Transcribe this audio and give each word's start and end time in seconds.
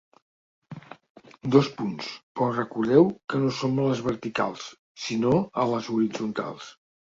Dos 1.55 1.69
punts, 1.81 2.07
però 2.41 2.49
recordeu 2.57 3.07
que 3.35 3.43
no 3.45 3.53
som 3.61 3.77
a 3.79 3.87
les 3.91 4.03
verticals 4.11 4.67
sinó 5.07 5.39
a 5.67 5.71
les 5.77 5.95
horitzontals. 5.99 6.77